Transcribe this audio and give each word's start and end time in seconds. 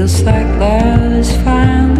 feels 0.00 0.22
like 0.22 0.46
love 0.58 1.12
is 1.12 1.30
finally 1.44 1.99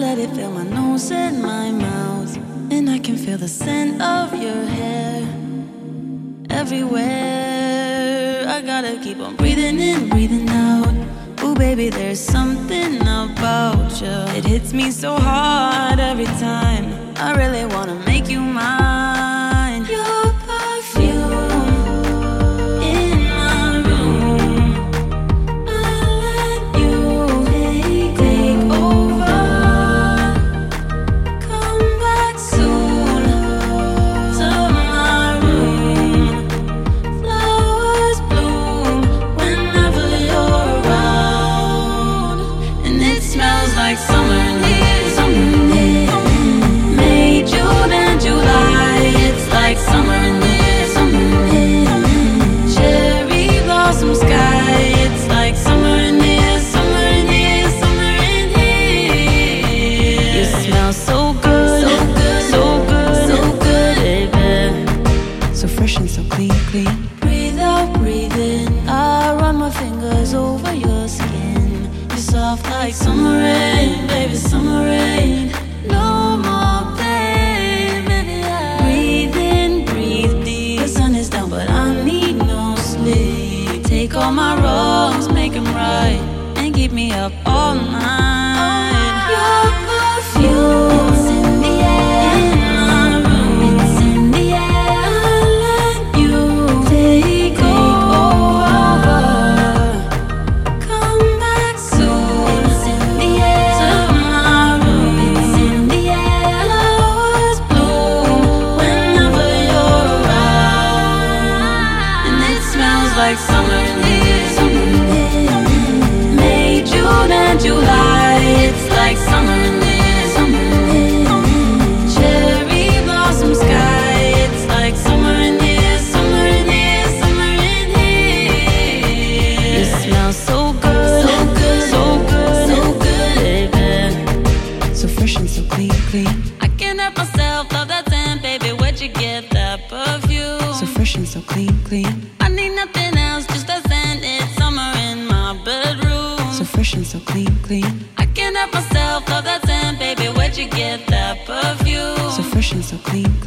let 0.00 0.18
it 0.18 0.30
fill 0.30 0.50
my 0.50 0.64
nose 0.64 1.10
and 1.10 1.42
my 1.42 1.70
mouth. 1.70 2.34
And 2.72 2.88
I 2.88 2.98
can 2.98 3.18
feel 3.18 3.36
the 3.36 3.48
scent 3.48 4.00
of 4.00 4.32
your 4.32 4.64
hair 4.64 5.20
everywhere. 6.48 8.46
I 8.48 8.62
gotta 8.62 8.98
keep 9.02 9.18
on 9.18 9.36
breathing 9.36 9.78
in, 9.78 10.08
breathing 10.08 10.48
out. 10.48 10.94
Ooh, 11.44 11.54
baby, 11.54 11.90
there's 11.90 12.18
something 12.18 13.02
about 13.02 14.00
you. 14.00 14.16
It 14.38 14.44
hits 14.46 14.72
me 14.72 14.90
so 14.90 15.16
hard 15.16 16.00
every 16.00 16.30
time. 16.48 16.86
I 17.16 17.34
really 17.36 17.66
wanna 17.66 17.96
make 18.06 18.30
you 18.30 18.40
mine. 18.40 18.79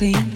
clean. 0.04 0.33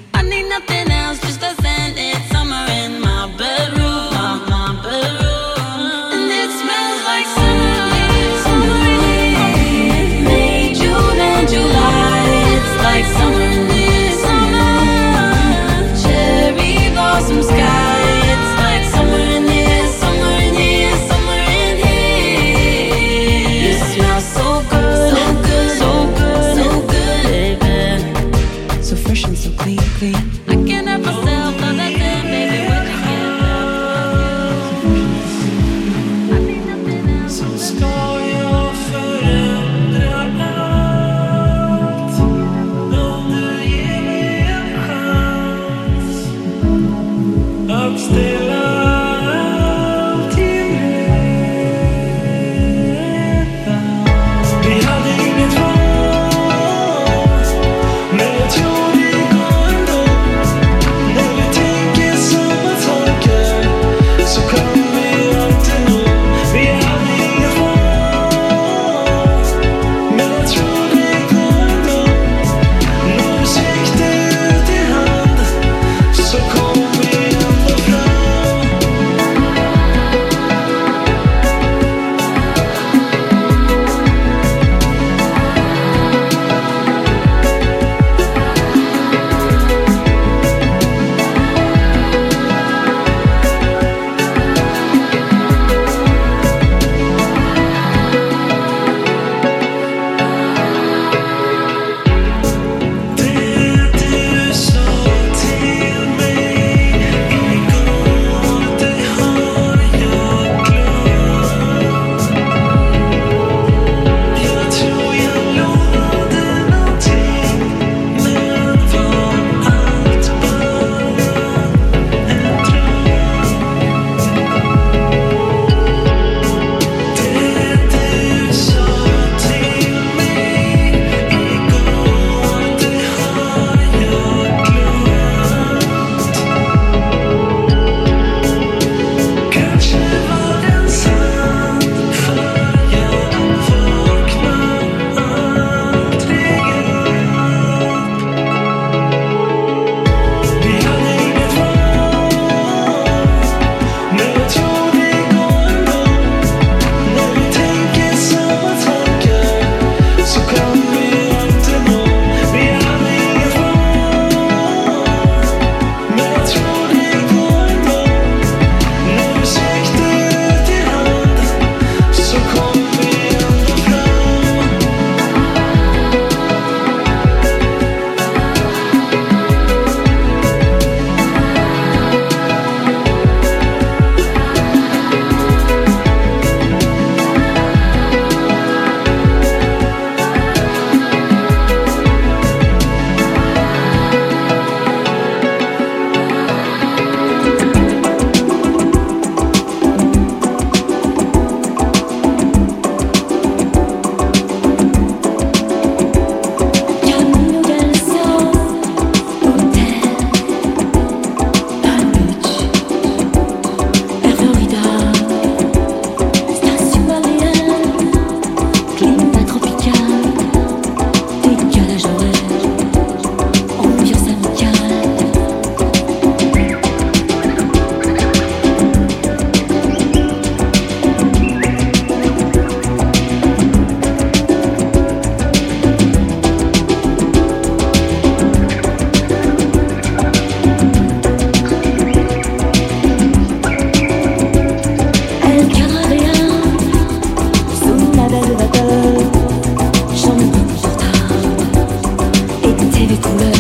et 252.98 253.06
les 253.06 253.18
couleurs. 253.18 253.57